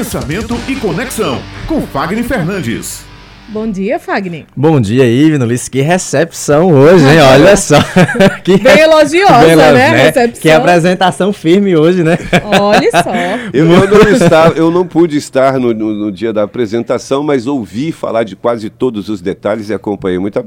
Pensamento 0.00 0.58
e 0.66 0.76
Conexão, 0.76 1.42
com 1.66 1.82
Fagner 1.82 2.24
Fernandes. 2.24 3.04
Bom 3.48 3.70
dia, 3.70 3.98
Fagner. 3.98 4.46
Bom 4.56 4.80
dia, 4.80 5.04
Ivnulis. 5.04 5.68
Que 5.68 5.82
recepção 5.82 6.72
hoje, 6.72 7.04
hein? 7.04 7.20
Olha 7.20 7.54
só. 7.54 7.76
que 8.42 8.56
Bem 8.56 8.78
elogiosa, 8.78 9.46
Bem, 9.46 9.56
né? 9.56 9.72
né? 9.72 10.04
Recepção. 10.04 10.40
Que 10.40 10.50
apresentação 10.50 11.32
firme 11.34 11.76
hoje, 11.76 12.02
né? 12.02 12.16
Olha 12.42 12.90
só. 12.90 13.12
Eu, 13.52 13.66
não, 13.66 13.84
estar, 14.10 14.56
eu 14.56 14.70
não 14.70 14.86
pude 14.86 15.18
estar 15.18 15.58
no, 15.58 15.74
no, 15.74 15.92
no, 15.92 16.12
dia 16.12 16.32
da 16.32 16.44
apresentação, 16.44 17.22
mas 17.22 17.46
ouvi 17.46 17.92
falar 17.92 18.22
de 18.22 18.36
quase 18.36 18.70
todos 18.70 19.08
os 19.08 19.20
detalhes 19.20 19.68
e 19.68 19.74
acompanhei 19.74 20.18
muito. 20.18 20.38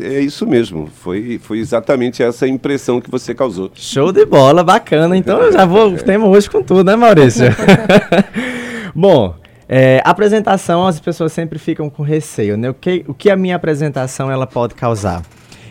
É 0.00 0.20
isso 0.20 0.46
mesmo. 0.46 0.88
Foi, 1.02 1.38
foi 1.42 1.58
exatamente 1.58 2.22
essa 2.22 2.46
impressão 2.46 3.00
que 3.00 3.10
você 3.10 3.34
causou. 3.34 3.70
Show 3.74 4.10
de 4.10 4.24
bola, 4.24 4.64
bacana. 4.64 5.16
Então 5.16 5.42
eu 5.42 5.52
já 5.52 5.66
vou. 5.66 5.92
Temos 5.96 6.28
hoje 6.30 6.48
com 6.48 6.62
tudo, 6.62 6.84
né, 6.84 6.96
Maurício? 6.96 7.46
Bom. 8.96 9.34
É, 9.68 10.00
apresentação, 10.04 10.86
as 10.86 10.98
pessoas 10.98 11.30
sempre 11.30 11.58
ficam 11.58 11.90
com 11.90 12.02
receio, 12.02 12.56
né? 12.56 12.70
O 12.70 12.74
que, 12.74 13.04
o 13.06 13.12
que 13.12 13.28
a 13.28 13.36
minha 13.36 13.56
apresentação 13.56 14.30
ela 14.30 14.46
pode 14.46 14.74
causar? 14.74 15.22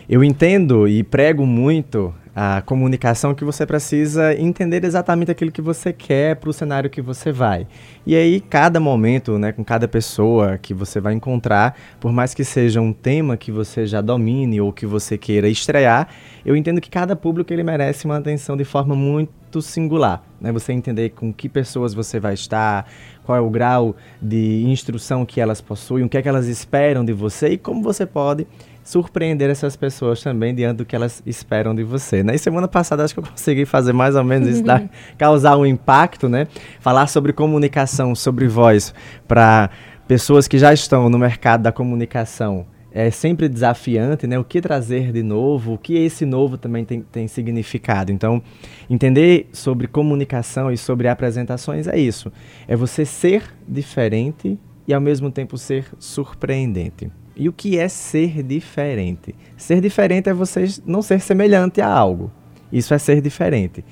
Eu 0.08 0.22
entendo 0.22 0.86
e 0.86 1.02
prego 1.02 1.44
muito 1.44 2.14
a 2.38 2.60
comunicação 2.60 3.34
que 3.34 3.42
você 3.42 3.64
precisa 3.64 4.34
entender 4.38 4.84
exatamente 4.84 5.30
aquilo 5.30 5.50
que 5.50 5.62
você 5.62 5.90
quer 5.90 6.36
para 6.36 6.50
o 6.50 6.52
cenário 6.52 6.90
que 6.90 7.00
você 7.00 7.32
vai. 7.32 7.66
E 8.04 8.14
aí, 8.14 8.42
cada 8.42 8.78
momento, 8.78 9.38
né, 9.38 9.52
com 9.52 9.64
cada 9.64 9.88
pessoa 9.88 10.58
que 10.58 10.74
você 10.74 11.00
vai 11.00 11.14
encontrar, 11.14 11.74
por 11.98 12.12
mais 12.12 12.34
que 12.34 12.44
seja 12.44 12.78
um 12.78 12.92
tema 12.92 13.38
que 13.38 13.50
você 13.50 13.86
já 13.86 14.02
domine 14.02 14.60
ou 14.60 14.70
que 14.70 14.84
você 14.84 15.16
queira 15.16 15.48
estrear, 15.48 16.08
eu 16.44 16.54
entendo 16.54 16.78
que 16.78 16.90
cada 16.90 17.16
público 17.16 17.54
ele 17.54 17.62
merece 17.62 18.04
uma 18.04 18.18
atenção 18.18 18.54
de 18.54 18.66
forma 18.66 18.94
muito 18.94 19.62
singular. 19.62 20.22
Né? 20.38 20.52
Você 20.52 20.74
entender 20.74 21.10
com 21.10 21.32
que 21.32 21.48
pessoas 21.48 21.94
você 21.94 22.20
vai 22.20 22.34
estar, 22.34 22.86
qual 23.24 23.38
é 23.38 23.40
o 23.40 23.48
grau 23.48 23.96
de 24.20 24.62
instrução 24.66 25.24
que 25.24 25.40
elas 25.40 25.62
possuem, 25.62 26.04
o 26.04 26.08
que 26.08 26.18
é 26.18 26.22
que 26.22 26.28
elas 26.28 26.48
esperam 26.48 27.02
de 27.02 27.14
você 27.14 27.48
e 27.48 27.56
como 27.56 27.82
você 27.82 28.04
pode 28.04 28.46
surpreender 28.86 29.50
essas 29.50 29.74
pessoas 29.74 30.22
também 30.22 30.54
diante 30.54 30.76
do 30.76 30.84
que 30.84 30.94
elas 30.94 31.20
esperam 31.26 31.74
de 31.74 31.82
você. 31.82 32.22
Né? 32.22 32.36
E 32.36 32.38
semana 32.38 32.68
passada 32.68 33.02
acho 33.02 33.12
que 33.12 33.18
eu 33.18 33.24
consegui 33.24 33.66
fazer 33.66 33.92
mais 33.92 34.14
ou 34.14 34.22
menos 34.22 34.48
isso, 34.48 34.62
dar, 34.62 34.88
causar 35.18 35.56
um 35.56 35.66
impacto, 35.66 36.28
né? 36.28 36.46
Falar 36.78 37.08
sobre 37.08 37.32
comunicação, 37.32 38.14
sobre 38.14 38.46
voz 38.46 38.94
para 39.26 39.70
pessoas 40.06 40.46
que 40.46 40.56
já 40.56 40.72
estão 40.72 41.10
no 41.10 41.18
mercado 41.18 41.62
da 41.62 41.72
comunicação. 41.72 42.64
É 42.92 43.10
sempre 43.10 43.48
desafiante, 43.48 44.24
né? 44.24 44.38
O 44.38 44.44
que 44.44 44.60
trazer 44.60 45.10
de 45.10 45.22
novo, 45.22 45.74
o 45.74 45.78
que 45.78 45.94
esse 45.96 46.24
novo 46.24 46.56
também 46.56 46.84
tem, 46.84 47.00
tem 47.02 47.26
significado. 47.26 48.12
Então, 48.12 48.40
entender 48.88 49.48
sobre 49.52 49.88
comunicação 49.88 50.70
e 50.70 50.78
sobre 50.78 51.08
apresentações 51.08 51.88
é 51.88 51.98
isso. 51.98 52.32
É 52.68 52.76
você 52.76 53.04
ser 53.04 53.42
diferente 53.66 54.56
e 54.86 54.94
ao 54.94 55.00
mesmo 55.00 55.28
tempo 55.28 55.58
ser 55.58 55.86
surpreendente. 55.98 57.10
E 57.36 57.48
o 57.48 57.52
que 57.52 57.78
é 57.78 57.86
ser 57.86 58.42
diferente? 58.42 59.34
Ser 59.56 59.80
diferente 59.80 60.30
é 60.30 60.32
você 60.32 60.66
não 60.86 61.02
ser 61.02 61.20
semelhante 61.20 61.82
a 61.82 61.88
algo. 61.88 62.32
Isso 62.72 62.94
é 62.94 62.98
ser 62.98 63.20
diferente. 63.20 63.84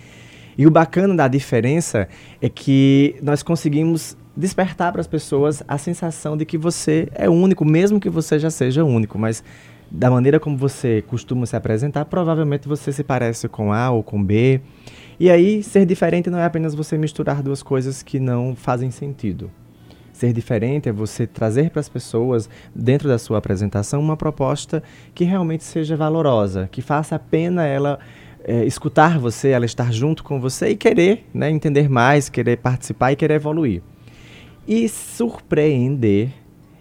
E 0.56 0.66
o 0.66 0.70
bacana 0.70 1.14
da 1.14 1.28
diferença 1.28 2.08
é 2.40 2.48
que 2.48 3.16
nós 3.22 3.42
conseguimos 3.42 4.16
despertar 4.36 4.92
para 4.92 5.00
as 5.00 5.06
pessoas 5.06 5.62
a 5.68 5.76
sensação 5.76 6.36
de 6.36 6.44
que 6.44 6.56
você 6.56 7.08
é 7.14 7.28
único, 7.28 7.64
mesmo 7.64 8.00
que 8.00 8.08
você 8.08 8.38
já 8.38 8.50
seja 8.50 8.82
único, 8.82 9.18
mas 9.18 9.44
da 9.90 10.10
maneira 10.10 10.40
como 10.40 10.56
você 10.56 11.02
costuma 11.06 11.44
se 11.46 11.54
apresentar, 11.54 12.04
provavelmente 12.06 12.66
você 12.66 12.92
se 12.92 13.04
parece 13.04 13.48
com 13.48 13.72
A 13.72 13.90
ou 13.90 14.02
com 14.02 14.22
B. 14.22 14.60
E 15.20 15.30
aí, 15.30 15.62
ser 15.62 15.86
diferente 15.86 16.30
não 16.30 16.38
é 16.38 16.44
apenas 16.44 16.74
você 16.74 16.98
misturar 16.98 17.42
duas 17.42 17.62
coisas 17.62 18.02
que 18.02 18.18
não 18.18 18.56
fazem 18.56 18.90
sentido. 18.90 19.50
Ser 20.14 20.32
diferente 20.32 20.88
é 20.88 20.92
você 20.92 21.26
trazer 21.26 21.70
para 21.70 21.80
as 21.80 21.88
pessoas, 21.88 22.48
dentro 22.72 23.08
da 23.08 23.18
sua 23.18 23.38
apresentação, 23.38 24.00
uma 24.00 24.16
proposta 24.16 24.80
que 25.12 25.24
realmente 25.24 25.64
seja 25.64 25.96
valorosa, 25.96 26.68
que 26.70 26.80
faça 26.80 27.16
a 27.16 27.18
pena 27.18 27.66
ela 27.66 27.98
é, 28.44 28.64
escutar 28.64 29.18
você, 29.18 29.48
ela 29.48 29.64
estar 29.64 29.92
junto 29.92 30.22
com 30.22 30.40
você 30.40 30.68
e 30.68 30.76
querer 30.76 31.26
né, 31.34 31.50
entender 31.50 31.88
mais, 31.88 32.28
querer 32.28 32.58
participar 32.58 33.10
e 33.10 33.16
querer 33.16 33.34
evoluir. 33.34 33.82
E 34.68 34.88
surpreender 34.88 36.30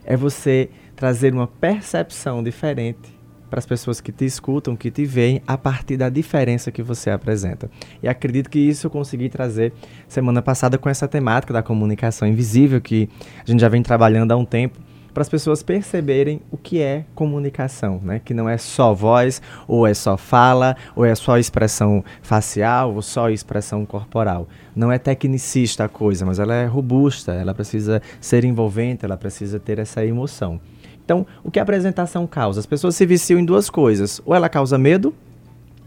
é 0.05 0.15
você 0.15 0.69
trazer 0.95 1.33
uma 1.33 1.47
percepção 1.47 2.43
diferente 2.43 3.22
para 3.53 3.59
as 3.59 3.67
pessoas 3.67 4.01
que 4.01 4.11
te 4.11 4.25
escutam, 4.25 4.75
que 4.75 4.89
te 4.89 5.05
veem, 5.05 5.39
a 5.45 5.55
partir 5.55 5.95
da 5.95 6.09
diferença 6.09 6.71
que 6.71 6.81
você 6.81 7.11
apresenta. 7.11 7.69
E 8.01 8.07
acredito 8.07 8.49
que 8.49 8.57
isso 8.57 8.87
eu 8.87 8.89
consegui 8.89 9.29
trazer 9.29 9.71
semana 10.07 10.41
passada 10.41 10.75
com 10.75 10.89
essa 10.89 11.07
temática 11.07 11.53
da 11.53 11.61
comunicação 11.61 12.27
invisível, 12.27 12.81
que 12.81 13.07
a 13.47 13.51
gente 13.51 13.59
já 13.59 13.69
vem 13.69 13.83
trabalhando 13.83 14.31
há 14.31 14.35
um 14.35 14.43
tempo 14.43 14.79
para 15.13 15.21
as 15.21 15.29
pessoas 15.29 15.61
perceberem 15.61 16.41
o 16.49 16.57
que 16.57 16.81
é 16.81 17.05
comunicação, 17.13 18.01
né? 18.03 18.19
Que 18.25 18.33
não 18.33 18.49
é 18.49 18.57
só 18.57 18.91
voz, 18.91 19.39
ou 19.67 19.85
é 19.85 19.93
só 19.93 20.17
fala, 20.17 20.75
ou 20.95 21.05
é 21.05 21.13
só 21.13 21.37
expressão 21.37 22.03
facial, 22.23 22.95
ou 22.95 23.03
só 23.03 23.29
expressão 23.29 23.85
corporal. 23.85 24.47
Não 24.75 24.91
é 24.91 24.97
tecnicista 24.97 25.83
a 25.83 25.87
coisa, 25.87 26.25
mas 26.25 26.39
ela 26.39 26.55
é 26.55 26.65
robusta, 26.65 27.33
ela 27.33 27.53
precisa 27.53 28.01
ser 28.19 28.45
envolvente, 28.45 29.05
ela 29.05 29.15
precisa 29.15 29.59
ter 29.59 29.77
essa 29.77 30.03
emoção. 30.03 30.59
Então, 31.05 31.25
o 31.43 31.51
que 31.51 31.59
a 31.59 31.63
apresentação 31.63 32.25
causa? 32.25 32.59
As 32.59 32.65
pessoas 32.65 32.95
se 32.95 33.05
viciam 33.05 33.39
em 33.39 33.45
duas 33.45 33.69
coisas. 33.69 34.21
Ou 34.25 34.33
ela 34.33 34.47
causa 34.47 34.77
medo, 34.77 35.13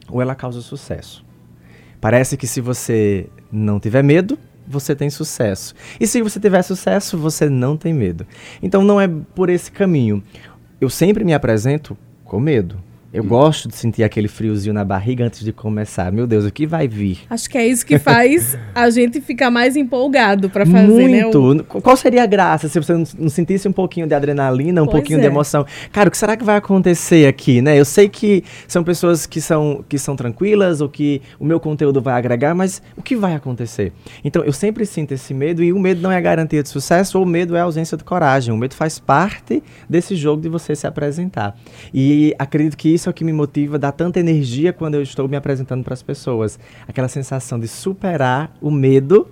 ou 0.09 0.21
ela 0.21 0.35
causa 0.35 0.61
sucesso. 0.61 1.25
Parece 2.01 2.37
que 2.37 2.47
se 2.47 2.61
você 2.61 3.29
não 3.51 3.81
tiver 3.81 4.03
medo, 4.03 4.39
você 4.67 4.95
tem 4.95 5.09
sucesso. 5.09 5.75
E 5.99 6.07
se 6.07 6.21
você 6.23 6.39
tiver 6.39 6.63
sucesso, 6.63 7.17
você 7.17 7.49
não 7.49 7.77
tem 7.77 7.95
medo. 7.95 8.27
Então 8.63 8.85
não 8.85 9.01
é 9.01 9.09
por 9.09 9.49
esse 9.49 9.71
caminho. 9.71 10.23
Eu 10.81 10.91
sempre 10.91 11.25
me 11.25 11.33
apresento 11.33 11.97
com 12.25 12.39
medo. 12.39 12.77
Eu 13.17 13.23
hum. 13.23 13.29
gosto 13.29 13.67
de 13.67 13.75
sentir 13.75 14.05
aquele 14.05 14.29
friozinho 14.29 14.75
na 14.75 14.85
barriga 14.85 15.25
antes 15.25 15.43
de 15.43 15.51
começar. 15.51 16.13
Meu 16.13 16.27
Deus, 16.27 16.45
o 16.45 16.51
que 16.51 16.67
vai 16.67 16.87
vir? 16.87 17.21
Acho 17.31 17.49
que 17.49 17.57
é 17.57 17.67
isso 17.67 17.87
que 17.87 17.99
faz 17.99 18.59
a 18.75 18.91
gente 18.91 19.23
ficar 19.23 19.51
mais 19.51 19.75
empolgado 19.75 20.51
para 20.51 20.67
fazer, 20.67 21.09
né? 21.09 21.23
Muito. 21.23 21.55
Né? 21.55 21.65
O... 21.73 21.81
Qual 21.81 21.97
seria 21.97 22.25
a 22.25 22.27
graça 22.27 22.69
se 22.69 22.79
você 22.79 22.93
não 22.93 23.31
sentisse 23.31 23.67
um 23.67 23.73
pouquinho 23.73 24.07
de 24.07 24.15
adrenalina, 24.15 24.83
um 24.83 24.85
pois 24.85 24.97
pouquinho 24.97 25.19
é. 25.19 25.23
de 25.23 25.29
emoção? 25.29 25.65
Cara, 25.91 26.09
o 26.09 26.11
que 26.11 26.19
será 26.19 26.37
que 26.37 26.45
vai 26.45 26.59
acontecer 26.59 27.27
aqui, 27.27 27.63
né? 27.63 27.81
Eu 27.81 27.87
sei 27.87 28.07
que 28.07 28.45
são 28.69 28.85
pessoas 28.85 29.25
que 29.25 29.41
são, 29.41 29.83
que 29.89 29.99
são 29.99 30.15
tranquilas 30.15 30.83
ou 30.83 30.89
que 30.91 31.23
o 31.41 31.45
meu 31.47 31.59
conteúdo 31.59 32.03
vai 32.03 32.19
agregar, 32.19 32.55
mas 32.55 32.83
o 32.99 33.03
que 33.03 33.17
vai 33.17 33.35
acontecer? 33.35 33.95
Então, 34.23 34.45
eu 34.45 34.53
sempre 34.53 34.85
sinto 34.85 35.13
esse 35.13 35.33
medo 35.33 35.65
e 35.65 35.73
o 35.73 35.79
medo 35.79 36.03
não 36.03 36.13
é 36.13 36.21
garantia 36.21 36.63
de 36.63 36.69
sucesso 36.69 37.17
ou 37.17 37.25
o 37.25 37.27
medo 37.27 37.57
é 37.57 37.61
ausência 37.61 37.97
de 37.97 38.05
coragem. 38.05 38.53
O 38.53 38.59
medo 38.59 38.75
faz 38.75 38.99
parte 38.99 39.63
desse 39.89 40.15
jogo 40.15 40.43
de 40.43 40.51
você 40.51 40.77
se 40.77 40.87
apresentar. 40.87 41.57
E 41.95 42.35
acredito 42.39 42.77
que 42.77 42.91
isso 42.93 43.06
isso 43.07 43.11
é 43.11 43.13
o 43.13 43.15
que 43.15 43.25
me 43.25 43.33
motiva, 43.33 43.79
dá 43.79 43.93
tanta 43.93 44.19
energia 44.19 44.73
quando 44.73 44.95
eu 44.95 45.03
estou 45.03 45.29
me 45.29 45.37
apresentando 45.37 45.85
para 45.85 45.95
as 45.95 46.03
pessoas. 46.03 46.59
Aquela 46.89 47.07
sensação 47.07 47.59
de 47.59 47.69
superar 47.69 48.53
o 48.61 48.69
medo 48.69 49.29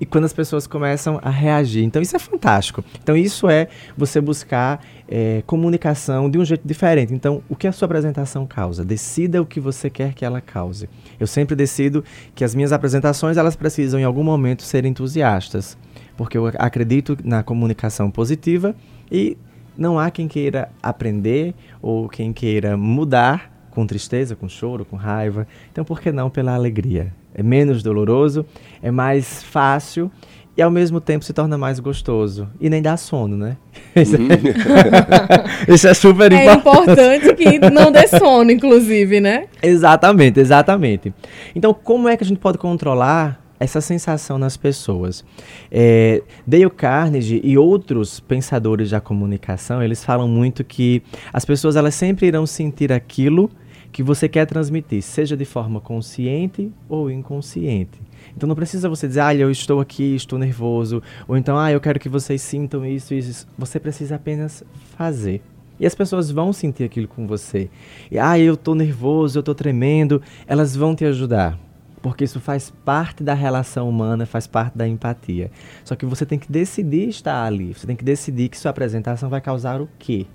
e 0.00 0.04
quando 0.04 0.24
as 0.24 0.32
pessoas 0.32 0.66
começam 0.66 1.20
a 1.22 1.30
reagir. 1.30 1.84
Então 1.84 2.02
isso 2.02 2.16
é 2.16 2.18
fantástico. 2.18 2.84
Então 3.00 3.16
isso 3.16 3.48
é 3.48 3.68
você 3.96 4.20
buscar 4.20 4.84
é, 5.08 5.40
comunicação 5.46 6.28
de 6.28 6.36
um 6.36 6.44
jeito 6.44 6.66
diferente. 6.66 7.14
Então 7.14 7.44
o 7.48 7.54
que 7.54 7.68
a 7.68 7.72
sua 7.72 7.86
apresentação 7.86 8.44
causa? 8.44 8.84
Decida 8.84 9.40
o 9.40 9.46
que 9.46 9.60
você 9.60 9.88
quer 9.88 10.14
que 10.14 10.24
ela 10.24 10.40
cause. 10.40 10.88
Eu 11.20 11.28
sempre 11.28 11.54
decido 11.54 12.02
que 12.34 12.42
as 12.42 12.56
minhas 12.56 12.72
apresentações 12.72 13.36
elas 13.36 13.54
precisam 13.54 14.00
em 14.00 14.04
algum 14.04 14.24
momento 14.24 14.64
ser 14.64 14.84
entusiastas, 14.84 15.78
porque 16.16 16.36
eu 16.36 16.46
acredito 16.58 17.16
na 17.22 17.44
comunicação 17.44 18.10
positiva 18.10 18.74
e 19.12 19.36
não 19.76 19.98
há 19.98 20.10
quem 20.10 20.28
queira 20.28 20.70
aprender 20.82 21.54
ou 21.80 22.08
quem 22.08 22.32
queira 22.32 22.76
mudar 22.76 23.50
com 23.70 23.86
tristeza, 23.86 24.36
com 24.36 24.48
choro, 24.48 24.84
com 24.84 24.96
raiva. 24.96 25.46
Então, 25.70 25.84
por 25.84 26.00
que 26.00 26.12
não 26.12 26.28
pela 26.28 26.54
alegria? 26.54 27.12
É 27.34 27.42
menos 27.42 27.82
doloroso, 27.82 28.44
é 28.82 28.90
mais 28.90 29.42
fácil 29.42 30.10
e 30.56 30.60
ao 30.60 30.70
mesmo 30.70 31.00
tempo 31.00 31.24
se 31.24 31.32
torna 31.32 31.56
mais 31.56 31.80
gostoso. 31.80 32.48
E 32.60 32.68
nem 32.68 32.82
dá 32.82 32.96
sono, 32.96 33.36
né? 33.36 33.56
Isso, 33.96 34.16
uhum. 34.16 34.28
é... 34.30 35.72
Isso 35.72 35.88
é 35.88 35.94
super 35.94 36.30
importante. 36.30 36.50
É 36.50 37.16
importante 37.16 37.34
que 37.34 37.70
não 37.70 37.90
dê 37.90 38.06
sono, 38.06 38.50
inclusive, 38.50 39.20
né? 39.20 39.46
Exatamente, 39.62 40.38
exatamente. 40.38 41.14
Então, 41.54 41.72
como 41.72 42.08
é 42.08 42.16
que 42.16 42.24
a 42.24 42.26
gente 42.26 42.38
pode 42.38 42.58
controlar 42.58 43.41
essa 43.62 43.80
sensação 43.80 44.38
nas 44.38 44.56
pessoas. 44.56 45.24
É, 45.70 46.22
Dale 46.46 46.68
Carnegie 46.70 47.40
e 47.44 47.56
outros 47.56 48.18
pensadores 48.18 48.90
da 48.90 49.00
comunicação, 49.00 49.82
eles 49.82 50.04
falam 50.04 50.26
muito 50.26 50.64
que 50.64 51.02
as 51.32 51.44
pessoas 51.44 51.76
elas 51.76 51.94
sempre 51.94 52.26
irão 52.26 52.44
sentir 52.44 52.92
aquilo 52.92 53.48
que 53.92 54.02
você 54.02 54.28
quer 54.28 54.46
transmitir, 54.46 55.02
seja 55.02 55.36
de 55.36 55.44
forma 55.44 55.80
consciente 55.80 56.72
ou 56.88 57.10
inconsciente. 57.10 58.00
Então 58.36 58.48
não 58.48 58.56
precisa 58.56 58.88
você 58.88 59.06
dizer, 59.06 59.20
ah, 59.20 59.34
eu 59.34 59.50
estou 59.50 59.80
aqui, 59.80 60.14
estou 60.16 60.38
nervoso, 60.38 61.02
ou 61.28 61.36
então, 61.36 61.56
ah, 61.56 61.70
eu 61.70 61.80
quero 61.80 62.00
que 62.00 62.08
vocês 62.08 62.40
sintam 62.40 62.84
isso, 62.84 63.14
isso. 63.14 63.46
Você 63.58 63.78
precisa 63.78 64.16
apenas 64.16 64.64
fazer. 64.96 65.42
E 65.78 65.86
as 65.86 65.94
pessoas 65.94 66.30
vão 66.30 66.52
sentir 66.52 66.84
aquilo 66.84 67.06
com 67.06 67.26
você. 67.26 67.68
E, 68.10 68.18
ah, 68.18 68.38
eu 68.38 68.54
estou 68.54 68.74
nervoso, 68.74 69.38
eu 69.38 69.40
estou 69.40 69.54
tremendo. 69.54 70.22
Elas 70.46 70.74
vão 70.76 70.94
te 70.94 71.04
ajudar 71.04 71.58
porque 72.02 72.24
isso 72.24 72.40
faz 72.40 72.70
parte 72.84 73.22
da 73.22 73.32
relação 73.32 73.88
humana, 73.88 74.26
faz 74.26 74.46
parte 74.46 74.76
da 74.76 74.86
empatia. 74.86 75.50
Só 75.84 75.94
que 75.94 76.04
você 76.04 76.26
tem 76.26 76.38
que 76.38 76.50
decidir 76.50 77.08
estar 77.08 77.44
ali, 77.44 77.72
você 77.72 77.86
tem 77.86 77.96
que 77.96 78.04
decidir 78.04 78.48
que 78.48 78.58
sua 78.58 78.72
apresentação 78.72 79.30
vai 79.30 79.40
causar 79.40 79.80
o 79.80 79.88
quê? 79.98 80.26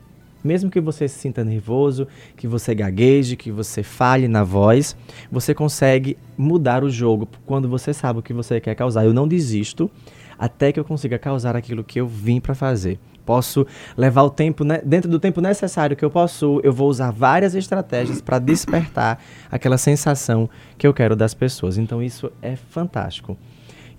Mesmo 0.44 0.72
que 0.72 0.80
você 0.80 1.08
se 1.08 1.20
sinta 1.20 1.44
nervoso, 1.44 2.08
que 2.38 2.48
você 2.48 2.74
gagueje, 2.74 3.36
que 3.36 3.52
você 3.52 3.84
falhe 3.84 4.28
na 4.28 4.44
voz, 4.44 4.96
você 5.32 5.54
consegue 5.54 6.18
mudar 6.38 6.84
o 6.84 6.90
jogo 6.90 7.28
quando 7.46 7.68
você 7.68 7.94
sabe 7.94 8.20
o 8.20 8.24
que 8.24 8.34
você 8.34 8.62
quer 8.62 8.76
causar. 8.76 9.04
Eu 9.06 9.14
não 9.14 9.28
desisto 9.28 9.92
até 10.40 10.72
que 10.72 10.80
eu 10.80 10.86
consiga 10.86 11.20
causar 11.20 11.56
aquilo 11.56 11.84
que 11.84 12.00
eu 12.00 12.08
vim 12.08 12.40
para 12.40 12.56
fazer. 12.56 13.00
Posso 13.28 13.68
levar 13.98 14.24
o 14.24 14.30
tempo, 14.30 14.64
né, 14.64 14.80
dentro 14.86 15.12
do 15.12 15.20
tempo 15.20 15.42
necessário 15.42 15.98
que 15.98 16.06
eu 16.06 16.10
posso, 16.10 16.62
eu 16.64 16.72
vou 16.72 16.88
usar 16.88 17.12
várias 17.12 17.56
estratégias 17.56 18.22
para 18.22 18.40
despertar 18.40 19.22
aquela 19.52 19.78
sensação 19.78 20.50
que 20.78 20.88
eu 20.88 20.94
quero 20.94 21.14
das 21.14 21.34
pessoas. 21.34 21.78
Então 21.78 22.02
isso 22.02 22.32
é 22.42 22.56
fantástico. 22.56 23.38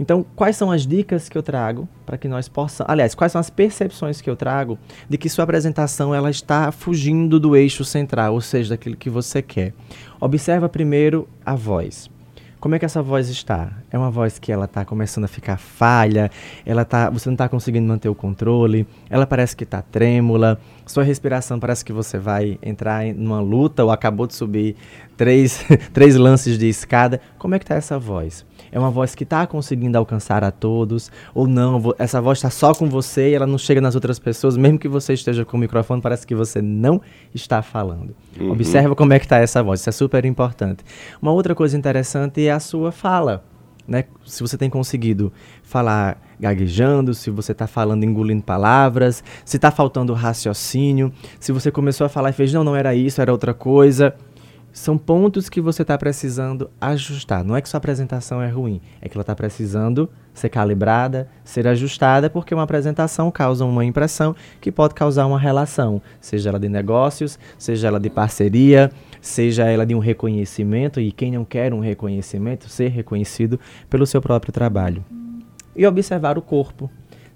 Então, 0.00 0.24
quais 0.34 0.56
são 0.56 0.70
as 0.70 0.86
dicas 0.86 1.28
que 1.28 1.36
eu 1.36 1.42
trago 1.42 1.86
para 2.06 2.16
que 2.16 2.28
nós 2.28 2.48
possamos, 2.48 2.90
aliás, 2.90 3.14
quais 3.14 3.32
são 3.32 3.40
as 3.40 3.50
percepções 3.50 4.20
que 4.20 4.30
eu 4.30 4.36
trago 4.36 4.78
de 5.08 5.18
que 5.18 5.28
sua 5.28 5.44
apresentação 5.44 6.14
ela 6.14 6.30
está 6.30 6.72
fugindo 6.72 7.38
do 7.38 7.54
eixo 7.54 7.84
central, 7.84 8.32
ou 8.32 8.40
seja, 8.40 8.70
daquilo 8.70 8.96
que 8.96 9.10
você 9.10 9.42
quer. 9.42 9.74
Observa 10.20 10.68
primeiro 10.68 11.28
a 11.44 11.54
voz. 11.54 12.08
Como 12.60 12.74
é 12.74 12.78
que 12.78 12.84
essa 12.84 13.00
voz 13.00 13.28
está? 13.28 13.70
É 13.88 13.96
uma 13.96 14.10
voz 14.10 14.36
que 14.40 14.50
ela 14.50 14.64
está 14.64 14.84
começando 14.84 15.24
a 15.24 15.28
ficar 15.28 15.56
falha, 15.58 16.28
ela 16.66 16.84
tá, 16.84 17.08
você 17.08 17.28
não 17.28 17.34
está 17.34 17.48
conseguindo 17.48 17.86
manter 17.86 18.08
o 18.08 18.16
controle, 18.16 18.84
ela 19.08 19.24
parece 19.28 19.54
que 19.54 19.62
está 19.62 19.80
trêmula, 19.80 20.58
sua 20.84 21.04
respiração 21.04 21.60
parece 21.60 21.84
que 21.84 21.92
você 21.92 22.18
vai 22.18 22.58
entrar 22.60 23.06
em 23.06 23.14
uma 23.14 23.40
luta 23.40 23.84
ou 23.84 23.92
acabou 23.92 24.26
de 24.26 24.34
subir 24.34 24.74
três, 25.16 25.64
três 25.94 26.16
lances 26.16 26.58
de 26.58 26.68
escada. 26.68 27.20
Como 27.38 27.54
é 27.54 27.60
que 27.60 27.64
está 27.64 27.76
essa 27.76 27.96
voz? 27.96 28.44
É 28.70 28.78
uma 28.78 28.90
voz 28.90 29.14
que 29.14 29.24
está 29.24 29.46
conseguindo 29.46 29.96
alcançar 29.96 30.44
a 30.44 30.50
todos 30.50 31.10
ou 31.34 31.46
não? 31.46 31.94
Essa 31.98 32.20
voz 32.20 32.38
está 32.38 32.50
só 32.50 32.74
com 32.74 32.88
você 32.88 33.30
e 33.30 33.34
ela 33.34 33.46
não 33.46 33.58
chega 33.58 33.80
nas 33.80 33.94
outras 33.94 34.18
pessoas, 34.18 34.56
mesmo 34.56 34.78
que 34.78 34.88
você 34.88 35.12
esteja 35.12 35.44
com 35.44 35.56
o 35.56 35.60
microfone, 35.60 36.00
parece 36.00 36.26
que 36.26 36.34
você 36.34 36.60
não 36.60 37.00
está 37.34 37.62
falando. 37.62 38.14
Uhum. 38.38 38.52
Observa 38.52 38.94
como 38.94 39.12
é 39.12 39.18
que 39.18 39.24
está 39.26 39.38
essa 39.38 39.62
voz, 39.62 39.80
isso 39.80 39.88
é 39.88 39.92
super 39.92 40.24
importante. 40.24 40.84
Uma 41.20 41.32
outra 41.32 41.54
coisa 41.54 41.76
interessante 41.76 42.46
é 42.46 42.52
a 42.52 42.60
sua 42.60 42.92
fala. 42.92 43.44
Né? 43.88 44.04
Se 44.26 44.42
você 44.42 44.58
tem 44.58 44.68
conseguido 44.68 45.32
falar 45.62 46.20
gaguejando, 46.38 47.14
se 47.14 47.30
você 47.30 47.52
está 47.52 47.66
falando 47.66 48.04
engolindo 48.04 48.42
palavras, 48.42 49.24
se 49.46 49.56
está 49.56 49.70
faltando 49.70 50.12
raciocínio, 50.12 51.10
se 51.40 51.52
você 51.52 51.70
começou 51.70 52.04
a 52.04 52.08
falar 52.08 52.28
e 52.28 52.32
fez, 52.34 52.52
não, 52.52 52.62
não 52.62 52.76
era 52.76 52.94
isso, 52.94 53.22
era 53.22 53.32
outra 53.32 53.54
coisa. 53.54 54.14
São 54.78 54.96
pontos 54.96 55.48
que 55.48 55.60
você 55.60 55.82
está 55.82 55.98
precisando 55.98 56.70
ajustar. 56.80 57.42
Não 57.42 57.56
é 57.56 57.60
que 57.60 57.68
sua 57.68 57.78
apresentação 57.78 58.40
é 58.40 58.48
ruim, 58.48 58.80
é 59.02 59.08
que 59.08 59.16
ela 59.16 59.22
está 59.22 59.34
precisando 59.34 60.08
ser 60.32 60.50
calibrada, 60.50 61.28
ser 61.42 61.66
ajustada, 61.66 62.30
porque 62.30 62.54
uma 62.54 62.62
apresentação 62.62 63.28
causa 63.28 63.64
uma 63.64 63.84
impressão 63.84 64.36
que 64.60 64.70
pode 64.70 64.94
causar 64.94 65.26
uma 65.26 65.38
relação, 65.38 66.00
seja 66.20 66.50
ela 66.50 66.60
de 66.60 66.68
negócios, 66.68 67.40
seja 67.58 67.88
ela 67.88 67.98
de 67.98 68.08
parceria, 68.08 68.88
seja 69.20 69.64
ela 69.64 69.84
de 69.84 69.96
um 69.96 69.98
reconhecimento, 69.98 71.00
e 71.00 71.10
quem 71.10 71.32
não 71.32 71.44
quer 71.44 71.74
um 71.74 71.80
reconhecimento, 71.80 72.68
ser 72.68 72.90
reconhecido 72.90 73.58
pelo 73.90 74.06
seu 74.06 74.22
próprio 74.22 74.52
trabalho. 74.52 75.04
E 75.74 75.84
observar 75.84 76.38
o 76.38 76.42
corpo 76.42 76.88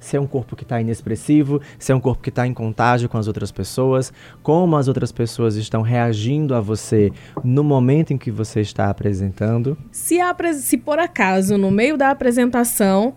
se 0.03 0.17
é 0.17 0.21
um 0.21 0.27
corpo 0.27 0.57
que 0.57 0.65
está 0.65 0.81
inexpressivo, 0.81 1.61
se 1.79 1.93
é 1.93 1.95
um 1.95 2.01
corpo 2.01 2.23
que 2.23 2.29
está 2.29 2.47
em 2.47 2.53
contágio 2.53 3.09
com 3.09 3.17
as 3.17 3.27
outras 3.27 3.53
pessoas, 3.53 4.13
como 4.43 4.77
as 4.77 4.89
outras 4.89 5.13
pessoas 5.13 5.57
estão 5.57 5.81
reagindo 5.83 6.55
a 6.55 6.61
você 6.61 7.13
no 7.43 7.63
momento 7.63 8.13
em 8.13 8.19
que 8.19 8.31
você 8.31 8.61
está 8.61 8.91
apresentando. 8.91 9.79
Se, 9.91 10.19
se 10.55 10.77
por 10.77 10.99
acaso, 10.99 11.57
no 11.57 11.71
meio 11.71 11.97
da 11.97 12.11
apresentação, 12.11 13.15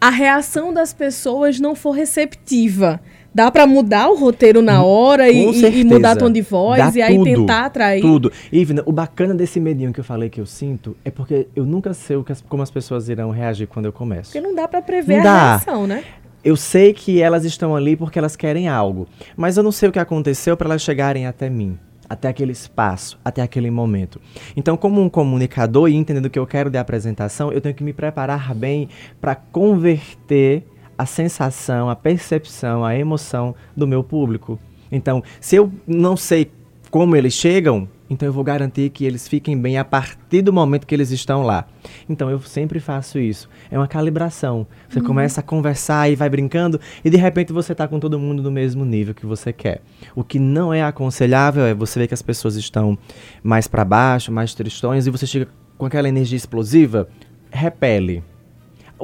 a 0.00 0.10
reação 0.10 0.72
das 0.72 0.92
pessoas 0.92 1.58
não 1.58 1.74
for 1.74 1.92
receptiva, 1.92 3.00
dá 3.34 3.50
para 3.50 3.66
mudar 3.66 4.08
o 4.10 4.16
roteiro 4.16 4.60
na 4.62 4.82
hora 4.82 5.30
e, 5.30 5.80
e, 5.80 5.84
mudar 5.84 6.14
tom 6.14 6.30
de 6.30 6.40
voz 6.40 6.78
Dá 6.78 6.92
e 6.98 7.02
aí 7.02 7.16
tudo, 7.16 7.24
tentar 7.24 7.64
atrair. 7.64 8.00
Tudo. 8.00 8.30
Ivna, 8.52 8.82
o 8.86 8.92
bacana 8.92 9.34
desse 9.34 9.58
medinho 9.58 9.92
que 9.92 10.00
eu 10.00 10.04
falei 10.04 10.30
que 10.30 10.40
eu 10.40 10.46
sinto 10.46 10.96
é 11.04 11.10
porque 11.10 11.48
eu 11.56 11.64
nunca 11.64 11.92
sei 11.94 12.22
as, 12.28 12.40
como 12.42 12.62
as 12.62 12.70
pessoas 12.70 13.08
irão 13.08 13.30
reagir 13.30 13.66
quando 13.66 13.86
eu 13.86 13.92
começo. 13.92 14.30
Porque 14.32 14.46
não 14.46 14.54
dá 14.54 14.68
para 14.68 14.80
prever 14.80 15.14
não 15.14 15.20
a 15.20 15.24
dá. 15.24 15.48
reação, 15.56 15.86
né? 15.86 16.04
Eu 16.44 16.56
sei 16.56 16.92
que 16.92 17.22
elas 17.22 17.44
estão 17.46 17.74
ali 17.74 17.96
porque 17.96 18.18
elas 18.18 18.36
querem 18.36 18.68
algo, 18.68 19.08
mas 19.34 19.56
eu 19.56 19.62
não 19.62 19.72
sei 19.72 19.88
o 19.88 19.92
que 19.92 19.98
aconteceu 19.98 20.56
para 20.58 20.66
elas 20.68 20.82
chegarem 20.82 21.26
até 21.26 21.48
mim, 21.48 21.78
até 22.06 22.28
aquele 22.28 22.52
espaço, 22.52 23.18
até 23.24 23.40
aquele 23.40 23.70
momento. 23.70 24.20
Então, 24.54 24.76
como 24.76 25.00
um 25.00 25.08
comunicador 25.08 25.88
e 25.88 25.94
entendendo 25.94 26.26
o 26.26 26.30
que 26.30 26.38
eu 26.38 26.46
quero 26.46 26.68
de 26.68 26.76
apresentação, 26.76 27.50
eu 27.50 27.62
tenho 27.62 27.74
que 27.74 27.82
me 27.82 27.94
preparar 27.94 28.54
bem 28.54 28.90
para 29.22 29.34
converter 29.34 30.64
a 30.98 31.06
sensação, 31.06 31.88
a 31.88 31.96
percepção, 31.96 32.84
a 32.84 32.94
emoção 32.94 33.54
do 33.74 33.86
meu 33.86 34.04
público. 34.04 34.58
Então, 34.92 35.22
se 35.40 35.56
eu 35.56 35.72
não 35.86 36.14
sei 36.14 36.50
como 36.94 37.16
eles 37.16 37.34
chegam, 37.34 37.88
então 38.08 38.24
eu 38.24 38.32
vou 38.32 38.44
garantir 38.44 38.88
que 38.88 39.04
eles 39.04 39.26
fiquem 39.26 39.60
bem 39.60 39.76
a 39.76 39.84
partir 39.84 40.42
do 40.42 40.52
momento 40.52 40.86
que 40.86 40.94
eles 40.94 41.10
estão 41.10 41.42
lá. 41.42 41.66
Então 42.08 42.30
eu 42.30 42.40
sempre 42.40 42.78
faço 42.78 43.18
isso. 43.18 43.50
É 43.68 43.76
uma 43.76 43.88
calibração. 43.88 44.64
Você 44.88 45.00
uhum. 45.00 45.06
começa 45.06 45.40
a 45.40 45.42
conversar 45.42 46.08
e 46.08 46.14
vai 46.14 46.30
brincando 46.30 46.80
e 47.04 47.10
de 47.10 47.16
repente 47.16 47.52
você 47.52 47.72
está 47.72 47.88
com 47.88 47.98
todo 47.98 48.16
mundo 48.16 48.44
no 48.44 48.50
mesmo 48.52 48.84
nível 48.84 49.12
que 49.12 49.26
você 49.26 49.52
quer. 49.52 49.82
O 50.14 50.22
que 50.22 50.38
não 50.38 50.72
é 50.72 50.84
aconselhável 50.84 51.64
é 51.64 51.74
você 51.74 51.98
ver 51.98 52.06
que 52.06 52.14
as 52.14 52.22
pessoas 52.22 52.54
estão 52.54 52.96
mais 53.42 53.66
para 53.66 53.84
baixo, 53.84 54.30
mais 54.30 54.54
tristões 54.54 55.08
e 55.08 55.10
você 55.10 55.26
chega 55.26 55.48
com 55.76 55.86
aquela 55.86 56.08
energia 56.08 56.36
explosiva, 56.36 57.08
repele 57.50 58.22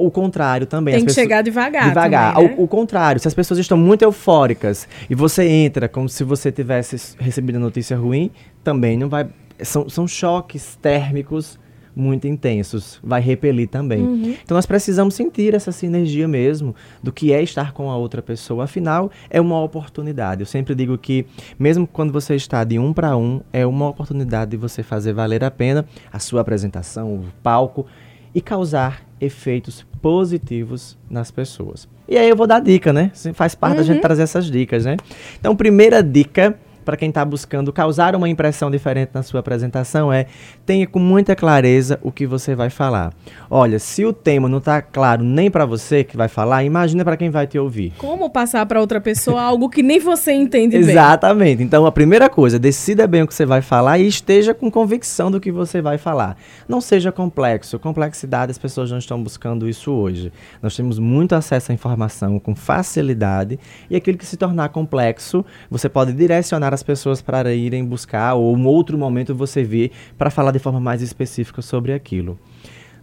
o 0.05 0.11
contrário 0.11 0.65
também. 0.65 0.93
Tem 0.93 1.01
que 1.01 1.07
pessoas... 1.07 1.23
chegar 1.23 1.41
devagar. 1.41 1.89
Devagar. 1.89 2.33
Também, 2.35 2.49
né? 2.49 2.55
o, 2.57 2.63
o, 2.63 2.67
contrário, 2.67 3.19
se 3.19 3.27
as 3.27 3.33
pessoas 3.33 3.59
estão 3.59 3.77
muito 3.77 4.01
eufóricas 4.03 4.87
e 5.09 5.15
você 5.15 5.47
entra 5.47 5.87
como 5.87 6.07
se 6.09 6.23
você 6.23 6.51
tivesse 6.51 7.15
recebido 7.19 7.55
a 7.57 7.59
notícia 7.59 7.97
ruim, 7.97 8.31
também 8.63 8.97
não 8.97 9.09
vai. 9.09 9.27
São, 9.61 9.87
são 9.87 10.07
choques 10.07 10.77
térmicos 10.81 11.59
muito 11.95 12.27
intensos. 12.27 12.99
Vai 13.03 13.21
repelir 13.21 13.67
também. 13.67 14.01
Uhum. 14.01 14.35
Então 14.43 14.55
nós 14.55 14.65
precisamos 14.65 15.13
sentir 15.13 15.53
essa 15.53 15.71
sinergia 15.71 16.27
mesmo 16.27 16.75
do 17.01 17.11
que 17.11 17.33
é 17.33 17.41
estar 17.41 17.73
com 17.73 17.89
a 17.89 17.97
outra 17.97 18.21
pessoa. 18.21 18.63
Afinal, 18.63 19.11
é 19.29 19.39
uma 19.39 19.61
oportunidade. 19.61 20.41
Eu 20.41 20.45
sempre 20.45 20.73
digo 20.73 20.97
que, 20.97 21.25
mesmo 21.59 21.85
quando 21.85 22.11
você 22.11 22.35
está 22.35 22.63
de 22.63 22.79
um 22.79 22.93
para 22.93 23.15
um, 23.15 23.41
é 23.51 23.65
uma 23.65 23.89
oportunidade 23.89 24.51
de 24.51 24.57
você 24.57 24.83
fazer 24.83 25.13
valer 25.13 25.43
a 25.43 25.51
pena 25.51 25.85
a 26.11 26.19
sua 26.19 26.41
apresentação, 26.41 27.15
o 27.15 27.25
palco 27.43 27.85
e 28.33 28.41
causar 28.41 29.03
efeitos 29.19 29.85
positivos 30.01 30.97
nas 31.09 31.29
pessoas. 31.31 31.87
E 32.07 32.17
aí 32.17 32.27
eu 32.27 32.35
vou 32.35 32.47
dar 32.47 32.59
dica, 32.59 32.91
né? 32.91 33.11
Faz 33.33 33.55
parte 33.55 33.73
uhum. 33.73 33.77
da 33.77 33.83
gente 33.83 33.95
uhum. 33.97 34.01
trazer 34.01 34.23
essas 34.23 34.49
dicas, 34.49 34.85
né? 34.85 34.97
Então, 35.39 35.55
primeira 35.55 36.01
dica 36.01 36.57
para 36.83 36.97
quem 36.97 37.09
está 37.09 37.23
buscando 37.23 37.71
causar 37.71 38.15
uma 38.15 38.29
impressão 38.29 38.71
diferente 38.71 39.11
na 39.13 39.23
sua 39.23 39.39
apresentação 39.39 40.11
é 40.11 40.25
tenha 40.65 40.87
com 40.87 40.99
muita 40.99 41.35
clareza 41.35 41.99
o 42.01 42.11
que 42.11 42.25
você 42.25 42.55
vai 42.55 42.69
falar. 42.69 43.13
Olha, 43.49 43.79
se 43.79 44.05
o 44.05 44.13
tema 44.13 44.47
não 44.47 44.57
está 44.57 44.81
claro 44.81 45.23
nem 45.23 45.49
para 45.49 45.65
você 45.65 46.03
que 46.03 46.17
vai 46.17 46.27
falar, 46.27 46.63
imagina 46.63 47.03
para 47.03 47.17
quem 47.17 47.29
vai 47.29 47.47
te 47.47 47.57
ouvir. 47.59 47.93
Como 47.97 48.29
passar 48.29 48.65
para 48.65 48.79
outra 48.79 49.01
pessoa 49.01 49.41
algo 49.41 49.69
que 49.69 49.83
nem 49.83 49.99
você 49.99 50.31
entende 50.31 50.77
bem? 50.77 50.89
Exatamente. 50.89 51.63
Então, 51.63 51.85
a 51.85 51.91
primeira 51.91 52.29
coisa, 52.29 52.57
decida 52.57 53.07
bem 53.07 53.23
o 53.23 53.27
que 53.27 53.33
você 53.33 53.45
vai 53.45 53.61
falar 53.61 53.99
e 53.99 54.07
esteja 54.07 54.53
com 54.53 54.71
convicção 54.71 55.29
do 55.31 55.39
que 55.39 55.51
você 55.51 55.81
vai 55.81 55.97
falar. 55.97 56.37
Não 56.67 56.81
seja 56.81 57.11
complexo. 57.11 57.79
Complexidade, 57.79 58.51
as 58.51 58.57
pessoas 58.57 58.91
não 58.91 58.97
estão 58.97 59.21
buscando 59.21 59.67
isso 59.67 59.91
hoje. 59.91 60.31
Nós 60.61 60.75
temos 60.75 60.99
muito 60.99 61.33
acesso 61.33 61.71
à 61.71 61.75
informação 61.75 62.39
com 62.39 62.55
facilidade 62.55 63.59
e 63.89 63.95
aquilo 63.95 64.17
que 64.17 64.25
se 64.25 64.37
tornar 64.37 64.69
complexo, 64.69 65.45
você 65.69 65.89
pode 65.89 66.13
direcionar 66.13 66.73
as 66.73 66.80
pessoas 66.83 67.21
para 67.21 67.53
irem 67.53 67.85
buscar, 67.85 68.33
ou 68.35 68.55
um 68.55 68.65
outro 68.65 68.97
momento 68.97 69.33
você 69.35 69.63
vê 69.63 69.91
para 70.17 70.29
falar 70.29 70.51
de 70.51 70.59
forma 70.59 70.79
mais 70.79 71.01
específica 71.01 71.61
sobre 71.61 71.93
aquilo. 71.93 72.37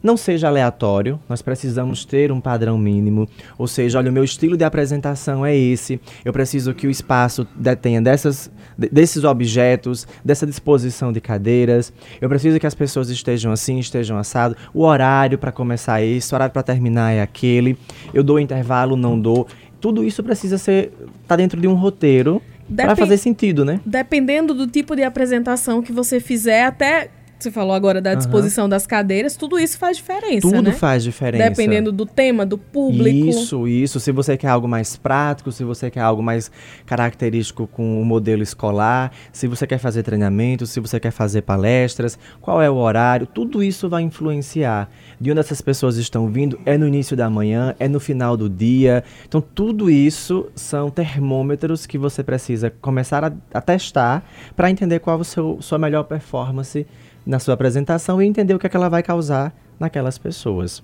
Não 0.01 0.17
seja 0.17 0.47
aleatório, 0.47 1.19
nós 1.29 1.43
precisamos 1.43 2.05
ter 2.05 2.31
um 2.31 2.41
padrão 2.41 2.79
mínimo. 2.79 3.29
Ou 3.57 3.67
seja, 3.67 3.99
olha, 3.99 4.11
o 4.11 4.13
meu 4.13 4.23
estilo 4.23 4.57
de 4.57 4.63
apresentação 4.63 5.45
é 5.45 5.57
esse. 5.57 6.01
Eu 6.25 6.33
preciso 6.33 6.73
que 6.73 6.87
o 6.87 6.91
espaço 6.91 7.47
detenha 7.57 8.01
dessas, 8.01 8.51
desses 8.77 9.25
objetos, 9.25 10.07
dessa 10.25 10.47
disposição 10.47 11.13
de 11.13 11.21
cadeiras. 11.21 11.93
Eu 12.21 12.29
preciso 12.29 12.61
que 12.61 12.67
as 12.67 12.77
pessoas 12.77 13.11
estejam 13.11 13.51
assim, 13.51 13.79
estejam 13.81 14.17
assado. 14.17 14.57
O 14.73 14.85
horário 14.85 15.37
para 15.37 15.51
começar 15.51 16.01
é 16.01 16.07
esse, 16.07 16.33
o 16.33 16.37
horário 16.37 16.53
para 16.53 16.63
terminar 16.63 17.11
é 17.11 17.21
aquele. 17.21 17.77
Eu 18.15 18.23
dou 18.23 18.39
intervalo, 18.39 18.97
não 18.97 19.19
dou. 19.21 19.49
Tudo 19.81 20.05
isso 20.05 20.23
precisa 20.23 20.59
ser 20.59 20.93
tá 21.27 21.35
dentro 21.35 21.61
de 21.61 21.67
um 21.67 21.75
roteiro 21.75 22.41
para 22.75 22.97
fazer 22.97 23.17
sentido, 23.17 23.65
né? 23.65 23.81
Dependendo 23.85 24.55
do 24.55 24.67
tipo 24.67 24.95
de 24.95 25.03
apresentação 25.03 25.83
que 25.83 25.93
você 25.93 26.21
fizer, 26.21 26.65
até 26.65 27.11
você 27.39 27.51
falou 27.51 27.75
agora 27.75 28.01
da 28.01 28.15
disposição 28.15 28.65
uhum. 28.65 28.71
das 28.71 28.87
cadeiras, 28.87 29.37
tudo 29.37 29.59
isso 29.59 29.79
faz 29.79 29.97
diferença, 29.97 30.41
Tudo 30.41 30.63
né? 30.63 30.73
faz 30.73 31.05
diferença. 31.05 31.49
Dependendo 31.49 31.93
do 31.93 32.05
tema, 32.05 32.45
do 32.45 32.59
público. 32.59 33.29
Isso, 33.29 33.69
isso. 33.69 34.01
Se 34.01 34.11
você 34.11 34.37
quer 34.37 34.49
algo 34.49 34.67
mais 34.67 34.97
prático, 34.97 35.53
se 35.53 35.63
você 35.63 35.91
quer 35.91 36.01
algo 36.01 36.23
mais 36.23 36.51
característico 36.85 37.67
com 37.67 38.01
o 38.01 38.05
modelo 38.05 38.43
escolar, 38.43 39.13
se 39.33 39.47
você 39.47 39.67
quer 39.67 39.79
fazer 39.79 40.03
treinamento, 40.03 40.67
se 40.67 40.81
você 40.81 40.99
quer 40.99 41.11
fazer 41.11 41.43
palestras, 41.43 42.19
qual 42.41 42.61
é 42.61 42.69
o 42.69 42.75
horário, 42.75 43.27
tudo 43.27 43.63
isso 43.63 43.89
vai 43.89 44.03
influenciar. 44.03 44.91
De 45.21 45.31
onde 45.31 45.41
essas 45.41 45.61
pessoas 45.61 45.97
estão 45.97 46.29
vindo, 46.29 46.59
é 46.65 46.77
no 46.77 46.87
início 46.87 47.17
da 47.17 47.31
manhã, 47.31 47.75
é 47.79 47.89
no 47.89 48.01
final 48.01 48.37
do 48.37 48.49
dia. 48.49 49.05
Então, 49.27 49.41
tudo 49.41 49.91
isso 49.91 50.47
são 50.55 50.91
termômetros 50.91 51.87
que 51.87 51.99
você 51.99 52.23
precisa 52.23 52.71
começar 52.81 53.25
a, 53.25 53.33
a 53.55 53.61
testar 53.61 54.25
para 54.57 54.71
entender 54.71 54.99
qual 54.99 55.21
a 55.21 55.25
sua 55.25 55.79
melhor 55.79 56.05
performance 56.05 56.87
na 57.29 57.39
sua 57.39 57.53
apresentação 57.53 58.23
e 58.23 58.27
entender 58.27 58.55
o 58.55 58.59
que, 58.59 58.67
é 58.67 58.71
que 58.71 58.77
ela 58.77 58.89
vai 58.89 59.03
causar 59.03 59.55
naquelas 59.79 60.17
pessoas. 60.17 60.83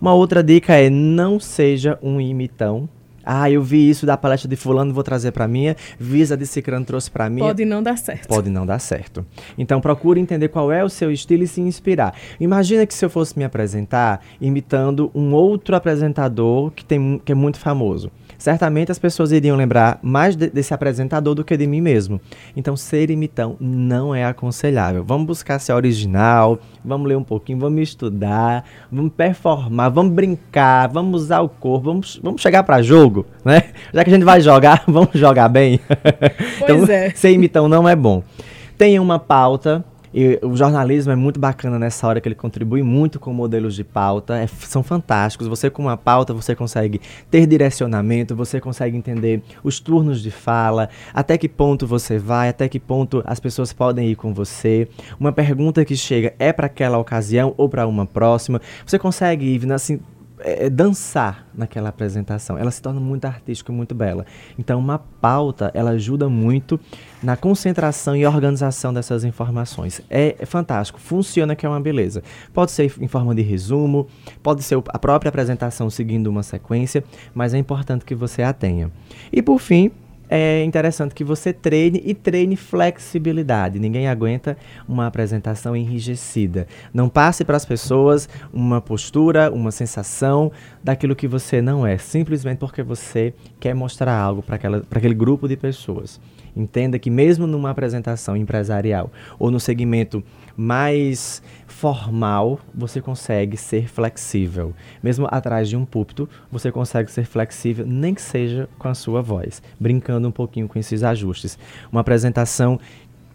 Uma 0.00 0.14
outra 0.14 0.42
dica 0.42 0.72
é 0.72 0.88
não 0.88 1.38
seja 1.38 1.98
um 2.02 2.18
imitão. 2.18 2.88
Ah, 3.24 3.50
eu 3.50 3.62
vi 3.62 3.88
isso 3.88 4.06
da 4.06 4.16
palestra 4.16 4.48
de 4.48 4.56
fulano, 4.56 4.92
vou 4.92 5.02
trazer 5.02 5.32
para 5.32 5.48
minha. 5.48 5.76
Visa 5.98 6.36
de 6.36 6.46
Cicrano 6.46 6.84
trouxe 6.84 7.10
para 7.10 7.28
mim. 7.28 7.40
Pode 7.40 7.64
não 7.64 7.82
dar 7.82 7.98
certo. 7.98 8.28
Pode 8.28 8.50
não 8.50 8.66
dar 8.66 8.78
certo. 8.78 9.24
Então 9.56 9.80
procure 9.80 10.20
entender 10.20 10.48
qual 10.48 10.70
é 10.70 10.84
o 10.84 10.88
seu 10.88 11.10
estilo 11.10 11.44
e 11.44 11.46
se 11.46 11.60
inspirar. 11.60 12.14
Imagina 12.38 12.86
que 12.86 12.94
se 12.94 13.04
eu 13.04 13.10
fosse 13.10 13.38
me 13.38 13.44
apresentar 13.44 14.20
imitando 14.40 15.10
um 15.14 15.32
outro 15.32 15.76
apresentador 15.76 16.70
que, 16.70 16.84
tem, 16.84 17.20
que 17.24 17.32
é 17.32 17.34
muito 17.34 17.58
famoso 17.58 18.10
certamente 18.38 18.92
as 18.92 18.98
pessoas 18.98 19.32
iriam 19.32 19.56
lembrar 19.56 19.98
mais 20.02 20.36
de, 20.36 20.50
desse 20.50 20.74
apresentador 20.74 21.34
do 21.34 21.44
que 21.44 21.56
de 21.56 21.66
mim 21.66 21.80
mesmo. 21.80 22.20
Então, 22.56 22.76
ser 22.76 23.10
imitão 23.10 23.56
não 23.60 24.14
é 24.14 24.24
aconselhável. 24.24 25.04
Vamos 25.04 25.26
buscar 25.26 25.58
ser 25.58 25.72
original, 25.72 26.58
vamos 26.84 27.08
ler 27.08 27.16
um 27.16 27.24
pouquinho, 27.24 27.58
vamos 27.58 27.80
estudar, 27.80 28.64
vamos 28.90 29.12
performar, 29.16 29.90
vamos 29.90 30.12
brincar, 30.12 30.88
vamos 30.88 31.22
usar 31.22 31.40
o 31.40 31.48
corpo, 31.48 31.86
vamos, 31.86 32.20
vamos 32.22 32.42
chegar 32.42 32.62
para 32.64 32.82
jogo, 32.82 33.13
né? 33.44 33.62
Já 33.92 34.02
que 34.02 34.10
a 34.10 34.12
gente 34.12 34.24
vai 34.24 34.40
jogar, 34.40 34.82
vamos 34.88 35.14
jogar 35.14 35.48
bem. 35.48 35.80
Pois 36.58 36.82
então, 36.82 36.94
é. 36.94 37.10
ser 37.10 37.30
imitão 37.32 37.68
não 37.68 37.88
é 37.88 37.94
bom. 37.94 38.22
Tenha 38.76 39.00
uma 39.00 39.18
pauta, 39.18 39.84
e 40.14 40.38
o 40.42 40.56
jornalismo 40.56 41.10
é 41.10 41.16
muito 41.16 41.40
bacana 41.40 41.76
nessa 41.76 42.06
hora 42.06 42.20
que 42.20 42.28
ele 42.28 42.36
contribui 42.36 42.84
muito 42.84 43.18
com 43.18 43.32
modelos 43.32 43.74
de 43.74 43.82
pauta, 43.82 44.38
é, 44.38 44.46
são 44.46 44.80
fantásticos. 44.80 45.48
Você 45.48 45.68
com 45.68 45.82
uma 45.82 45.96
pauta, 45.96 46.32
você 46.32 46.54
consegue 46.54 47.00
ter 47.28 47.48
direcionamento, 47.48 48.36
você 48.36 48.60
consegue 48.60 48.96
entender 48.96 49.42
os 49.64 49.80
turnos 49.80 50.22
de 50.22 50.30
fala, 50.30 50.88
até 51.12 51.36
que 51.36 51.48
ponto 51.48 51.84
você 51.84 52.16
vai, 52.16 52.48
até 52.48 52.68
que 52.68 52.78
ponto 52.78 53.24
as 53.26 53.40
pessoas 53.40 53.72
podem 53.72 54.08
ir 54.08 54.14
com 54.14 54.32
você. 54.32 54.86
Uma 55.18 55.32
pergunta 55.32 55.84
que 55.84 55.96
chega 55.96 56.32
é 56.38 56.52
para 56.52 56.66
aquela 56.66 56.96
ocasião 56.96 57.52
ou 57.56 57.68
para 57.68 57.84
uma 57.84 58.06
próxima. 58.06 58.60
Você 58.86 59.00
consegue 59.00 59.46
ir 59.46 59.72
assim, 59.72 59.98
é, 60.44 60.66
é, 60.66 60.70
dançar 60.70 61.46
naquela 61.54 61.88
apresentação. 61.88 62.58
Ela 62.58 62.70
se 62.70 62.82
torna 62.82 63.00
muito 63.00 63.24
artística 63.24 63.72
e 63.72 63.74
muito 63.74 63.94
bela. 63.94 64.26
Então, 64.58 64.78
uma 64.78 64.98
pauta, 64.98 65.70
ela 65.72 65.92
ajuda 65.92 66.28
muito 66.28 66.78
na 67.22 67.34
concentração 67.34 68.14
e 68.14 68.26
organização 68.26 68.92
dessas 68.92 69.24
informações. 69.24 70.02
É, 70.10 70.36
é, 70.38 70.44
fantástico, 70.44 71.00
funciona 71.00 71.56
que 71.56 71.64
é 71.64 71.68
uma 71.68 71.80
beleza. 71.80 72.22
Pode 72.52 72.72
ser 72.72 72.92
em 73.00 73.08
forma 73.08 73.34
de 73.34 73.40
resumo, 73.40 74.06
pode 74.42 74.62
ser 74.62 74.76
a 74.88 74.98
própria 74.98 75.30
apresentação 75.30 75.88
seguindo 75.88 76.26
uma 76.26 76.42
sequência, 76.42 77.02
mas 77.34 77.54
é 77.54 77.58
importante 77.58 78.04
que 78.04 78.14
você 78.14 78.42
a 78.42 78.52
tenha. 78.52 78.92
E 79.32 79.40
por 79.40 79.58
fim, 79.58 79.90
é 80.28 80.64
interessante 80.64 81.14
que 81.14 81.24
você 81.24 81.52
treine 81.52 82.02
e 82.04 82.14
treine 82.14 82.56
flexibilidade. 82.56 83.78
Ninguém 83.78 84.08
aguenta 84.08 84.56
uma 84.88 85.06
apresentação 85.06 85.76
enrijecida. 85.76 86.66
Não 86.92 87.08
passe 87.08 87.44
para 87.44 87.56
as 87.56 87.64
pessoas 87.64 88.28
uma 88.52 88.80
postura, 88.80 89.50
uma 89.50 89.70
sensação 89.70 90.50
daquilo 90.82 91.14
que 91.14 91.28
você 91.28 91.60
não 91.60 91.86
é, 91.86 91.98
simplesmente 91.98 92.58
porque 92.58 92.82
você 92.82 93.34
quer 93.60 93.74
mostrar 93.74 94.16
algo 94.16 94.42
para 94.42 94.56
aquele 94.56 95.14
grupo 95.14 95.48
de 95.48 95.56
pessoas. 95.56 96.20
Entenda 96.56 96.98
que 96.98 97.10
mesmo 97.10 97.46
numa 97.46 97.70
apresentação 97.70 98.36
empresarial 98.36 99.10
ou 99.38 99.50
no 99.50 99.58
segmento 99.58 100.22
mais 100.56 101.42
formal, 101.74 102.60
você 102.72 103.00
consegue 103.00 103.56
ser 103.56 103.88
flexível. 103.88 104.72
Mesmo 105.02 105.26
atrás 105.28 105.68
de 105.68 105.76
um 105.76 105.84
púlpito, 105.84 106.28
você 106.50 106.70
consegue 106.70 107.10
ser 107.10 107.24
flexível, 107.24 107.84
nem 107.84 108.14
que 108.14 108.22
seja 108.22 108.68
com 108.78 108.88
a 108.88 108.94
sua 108.94 109.20
voz, 109.20 109.60
brincando 109.78 110.28
um 110.28 110.30
pouquinho 110.30 110.68
com 110.68 110.78
esses 110.78 111.02
ajustes. 111.02 111.58
Uma 111.90 112.00
apresentação 112.00 112.78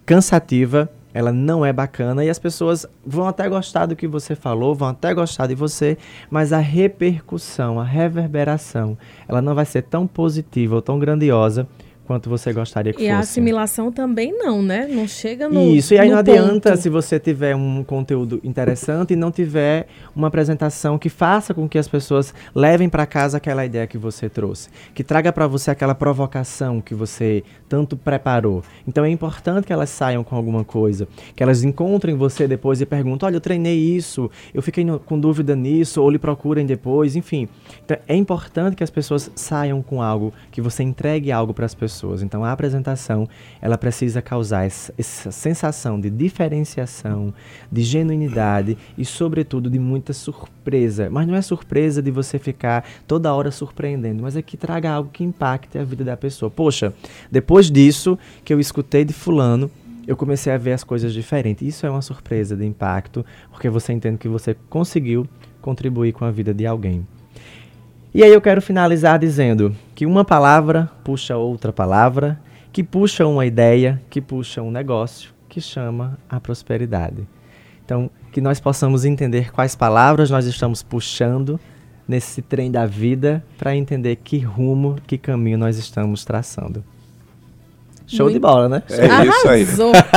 cansativa, 0.06 0.90
ela 1.14 1.34
não 1.34 1.66
é 1.66 1.74
bacana 1.74 2.24
e 2.24 2.30
as 2.30 2.40
pessoas 2.40 2.86
vão 3.06 3.28
até 3.28 3.48
gostar 3.50 3.86
do 3.88 3.96
que 3.96 4.08
você 4.08 4.36
falou, 4.36 4.74
vão 4.74 4.88
até 4.88 5.14
gostar 5.14 5.48
de 5.48 5.54
você, 5.54 5.98
mas 6.30 6.54
a 6.54 6.60
repercussão, 6.60 7.78
a 7.78 7.84
reverberação, 7.84 8.98
ela 9.28 9.42
não 9.42 9.54
vai 9.54 9.66
ser 9.66 9.84
tão 9.84 10.08
positiva 10.08 10.76
ou 10.76 10.82
tão 10.82 10.98
grandiosa 10.98 11.68
quanto 12.10 12.28
você 12.28 12.52
gostaria 12.52 12.92
que 12.92 12.98
e 12.98 13.02
fosse. 13.02 13.08
E 13.08 13.12
a 13.12 13.20
assimilação 13.20 13.92
também 13.92 14.36
não, 14.36 14.64
né? 14.64 14.88
Não 14.90 15.08
chega 15.08 15.48
no 15.48 15.62
Isso, 15.62 15.94
e 15.94 16.00
aí 16.00 16.10
não 16.10 16.18
adianta 16.18 16.76
se 16.76 16.90
você 16.90 17.20
tiver 17.20 17.56
um 17.56 17.84
conteúdo 17.84 18.42
interessante 18.44 19.14
e 19.14 19.16
não 19.16 19.30
tiver 19.32 19.86
uma 20.16 20.28
apresentação 20.28 20.98
que 20.98 21.08
faça 21.08 21.54
com 21.54 21.70
que 21.70 21.78
as 21.78 21.88
pessoas 21.88 22.34
levem 22.56 22.90
para 22.90 23.06
casa 23.06 23.38
aquela 23.38 23.64
ideia 23.64 23.86
que 23.86 23.96
você 23.96 24.28
trouxe, 24.28 24.70
que 24.96 25.04
traga 25.04 25.32
para 25.32 25.46
você 25.46 25.70
aquela 25.70 25.94
provocação 25.94 26.82
que 26.82 26.96
você 26.96 27.44
tanto 27.68 27.96
preparou. 27.96 28.64
Então 28.88 29.06
é 29.06 29.10
importante 29.12 29.68
que 29.68 29.74
elas 29.74 29.92
saiam 29.92 30.24
com 30.24 30.36
alguma 30.36 30.64
coisa, 30.64 31.08
que 31.36 31.44
elas 31.44 31.64
encontrem 31.64 32.16
você 32.16 32.48
depois 32.48 32.82
e 32.82 32.88
perguntem: 32.88 33.28
"Olha, 33.28 33.36
eu 33.36 33.42
treinei 33.42 33.78
isso, 33.78 34.32
eu 34.52 34.64
fiquei 34.64 34.84
no, 34.84 34.98
com 34.98 35.20
dúvida 35.20 35.56
nisso", 35.56 36.02
ou 36.02 36.10
lhe 36.10 36.18
procurem 36.18 36.66
depois, 36.66 37.16
enfim. 37.16 37.48
Então 37.86 37.98
é 38.08 38.16
importante 38.16 38.76
que 38.76 38.84
as 38.84 38.90
pessoas 38.90 39.30
saiam 39.36 39.84
com 39.84 40.02
algo, 40.02 40.34
que 40.50 40.60
você 40.60 40.82
entregue 40.82 41.32
algo 41.32 41.54
para 41.54 41.68
as 41.68 41.76
pessoas 41.76 41.99
pessoas. 42.00 42.22
Então 42.22 42.44
a 42.44 42.52
apresentação 42.52 43.28
ela 43.62 43.78
precisa 43.78 44.22
causar 44.22 44.66
essa, 44.66 44.94
essa 44.98 45.32
sensação 45.32 46.00
de 46.00 46.10
diferenciação, 46.10 47.34
de 47.72 47.84
genuinidade 47.84 48.78
e 48.98 49.04
sobretudo 49.04 49.70
de 49.70 49.78
muita 49.78 50.14
surpresa. 50.14 51.10
Mas 51.10 51.28
não 51.28 51.36
é 51.36 51.42
surpresa 51.42 52.02
de 52.02 52.10
você 52.10 52.40
ficar 52.40 52.86
toda 53.06 53.34
hora 53.34 53.52
surpreendendo, 53.52 54.24
mas 54.24 54.38
é 54.38 54.42
que 54.42 54.56
traga 54.56 54.92
algo 54.92 55.10
que 55.12 55.24
impacte 55.24 55.78
a 55.78 55.84
vida 55.84 56.04
da 56.04 56.16
pessoa. 56.16 56.50
Poxa, 56.50 56.94
depois 57.30 57.70
disso 57.70 58.18
que 58.46 58.54
eu 58.54 58.60
escutei 58.60 59.04
de 59.04 59.14
fulano, 59.14 59.70
eu 60.08 60.16
comecei 60.16 60.52
a 60.52 60.58
ver 60.58 60.74
as 60.74 60.84
coisas 60.84 61.14
diferentes. 61.14 61.68
Isso 61.68 61.86
é 61.86 61.90
uma 61.90 62.02
surpresa 62.02 62.56
de 62.56 62.66
impacto, 62.66 63.26
porque 63.52 63.70
você 63.70 63.94
entende 63.94 64.18
que 64.18 64.28
você 64.28 64.56
conseguiu 64.70 65.28
contribuir 65.62 66.14
com 66.14 66.26
a 66.26 66.32
vida 66.32 66.54
de 66.54 66.66
alguém. 66.66 67.06
E 68.12 68.24
aí 68.24 68.34
eu 68.34 68.42
quero 68.42 68.60
finalizar 68.60 69.20
dizendo 69.20 69.76
que 69.94 70.06
uma 70.06 70.26
palavra 70.26 70.90
puxa 71.04 71.38
outra 71.38 71.72
palavra, 71.72 72.40
que 72.74 72.84
puxa 72.84 73.28
uma 73.28 73.46
ideia, 73.46 74.02
que 74.10 74.20
puxa 74.20 74.64
um 74.64 74.72
negócio, 74.72 75.32
que 75.48 75.62
chama 75.62 76.18
a 76.28 76.40
prosperidade. 76.40 77.28
Então, 77.86 78.10
que 78.32 78.42
nós 78.42 78.60
possamos 78.60 79.06
entender 79.06 79.52
quais 79.52 79.76
palavras 79.76 80.32
nós 80.32 80.46
estamos 80.46 80.82
puxando 80.82 81.60
nesse 82.08 82.42
trem 82.42 82.72
da 82.72 82.88
vida 82.88 83.44
para 83.60 83.76
entender 83.76 84.16
que 84.16 84.40
rumo, 84.40 84.96
que 85.06 85.18
caminho 85.18 85.60
nós 85.60 85.78
estamos 85.78 86.26
traçando. 86.26 86.84
Show 88.10 88.26
Muito. 88.26 88.34
de 88.34 88.40
bola, 88.40 88.68
né? 88.68 88.84
É 88.90 89.06
Arrasou. 89.06 89.34
isso 89.34 89.50
aí. 89.50 89.68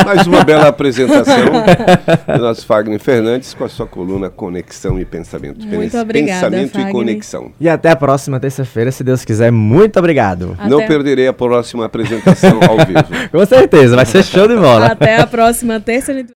Mais 0.04 0.26
uma 0.26 0.42
bela 0.42 0.68
apresentação 0.68 1.44
do 2.36 2.42
nosso 2.42 2.64
Fagner 2.64 2.98
Fernandes 2.98 3.52
com 3.52 3.64
a 3.64 3.68
sua 3.68 3.86
coluna 3.86 4.30
Conexão 4.30 4.98
e 4.98 5.04
Pensamento. 5.04 5.64
Muito 5.66 5.96
obrigada, 5.98 6.50
Pensamento 6.50 6.72
Fagner. 6.72 6.88
e 6.88 6.92
Conexão. 6.92 7.52
E 7.60 7.68
até 7.68 7.90
a 7.90 7.96
próxima 7.96 8.40
terça-feira, 8.40 8.90
se 8.90 9.04
Deus 9.04 9.24
quiser. 9.24 9.52
Muito 9.52 9.98
obrigado. 9.98 10.56
Até. 10.58 10.70
Não 10.70 10.86
perderei 10.86 11.28
a 11.28 11.32
próxima 11.32 11.84
apresentação 11.84 12.58
ao 12.62 12.78
vivo. 12.78 13.04
com 13.30 13.46
certeza, 13.46 13.94
vai 13.94 14.06
ser 14.06 14.24
show 14.24 14.48
de 14.48 14.56
bola. 14.56 14.86
Até 14.86 15.18
a 15.18 15.26
próxima 15.26 15.78
terça. 15.78 16.24